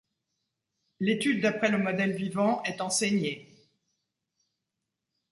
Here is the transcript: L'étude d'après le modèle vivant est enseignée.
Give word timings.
L'étude 0.99 1.41
d'après 1.41 1.69
le 1.69 1.77
modèle 1.77 2.13
vivant 2.15 2.63
est 2.63 2.81
enseignée. 2.81 3.55